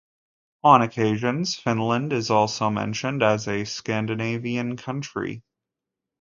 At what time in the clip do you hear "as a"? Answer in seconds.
3.21-3.65